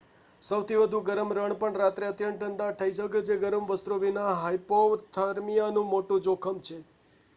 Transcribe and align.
સૌથી 0.41 0.77
વધુ 0.77 1.01
ગરમ 1.03 1.33
રણ 1.33 1.53
પણ 1.57 1.77
રાત્રે 1.77 2.07
અત્યંત 2.07 2.39
ઠંડા 2.39 2.69
થઈ 2.73 2.89
જઈ 2.91 3.03
શકે 3.03 3.21
છે 3.27 3.37
ગરમ 3.43 3.69
વસ્ત્રો 3.69 3.99
વિના 3.99 4.33
હાઇપોથર્મિયાનું 4.39 5.91
મોટું 5.91 6.25
જોખમ 6.25 6.57
છે 6.63 6.79